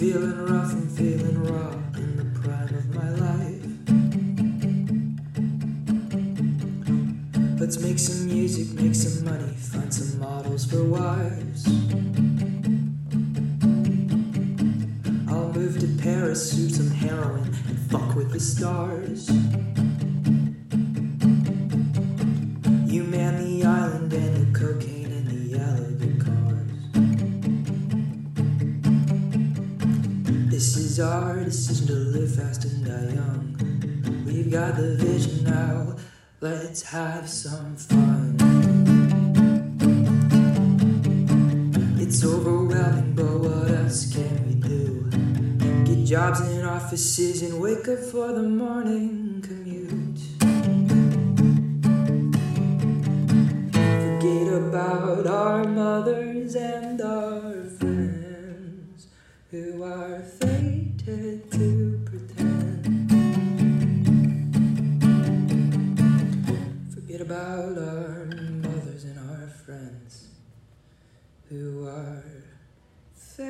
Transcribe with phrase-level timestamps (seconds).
[0.00, 3.66] feeling rough, I'm feeling raw in the prime of my life.
[7.60, 11.66] Let's make some music, make some money, find some models for wives.
[15.28, 19.28] I'll move to Paris, shoot some heroin, and fuck with the stars.
[30.60, 34.24] This is our decision to live fast and die young.
[34.26, 35.96] We've got the vision now,
[36.42, 38.36] let's have some fun.
[41.98, 45.08] It's overwhelming, but what else can we do?
[45.86, 50.20] Get jobs in offices and wake up for the morning commute.
[53.72, 59.06] Forget about our mothers and our friends
[59.50, 60.20] who are
[61.10, 63.10] to pretend.
[66.94, 68.26] Forget about our
[68.62, 70.28] mothers and our friends
[71.48, 72.22] who are
[73.16, 73.48] fated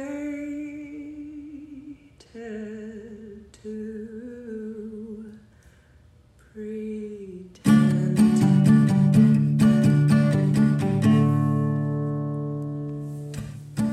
[3.63, 5.35] to
[6.39, 7.61] pretend.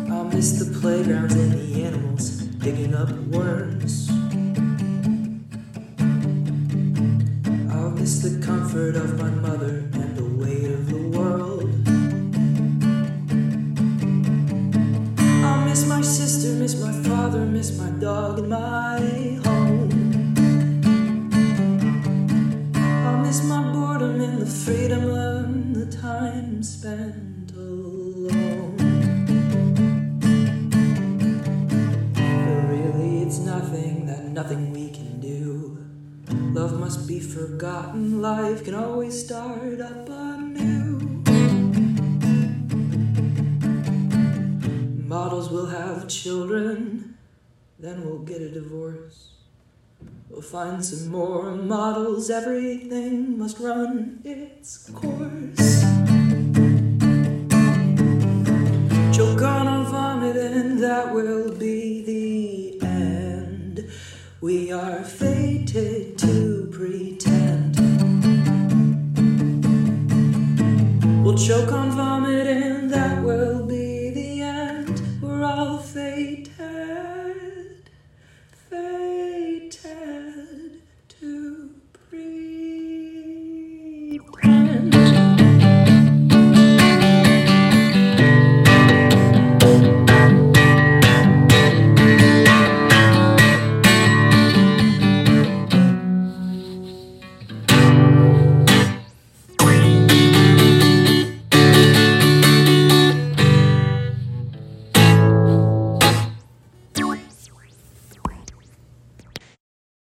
[0.09, 4.09] I'll miss the playgrounds and the animals digging up worms.
[7.72, 11.69] I'll miss the comfort of my mother and the weight of the world.
[15.45, 20.33] I'll miss my sister, miss my father, miss my dog and my home.
[23.05, 27.97] I'll miss my boredom and the freedom and the time spent alone.
[34.38, 35.84] Nothing we can do.
[36.53, 41.00] Love must be forgotten, life can always start up anew.
[45.08, 47.18] Models will have children,
[47.80, 49.31] then we'll get a divorce.
[50.30, 56.06] We'll find some more models, everything must run its course.
[64.78, 67.76] are fated to pretend.
[71.24, 73.47] We'll choke on vomit in that world.